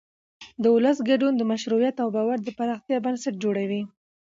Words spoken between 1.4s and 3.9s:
مشروعیت او باور د پراختیا بنسټ جوړوي